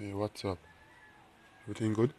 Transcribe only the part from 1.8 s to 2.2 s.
good?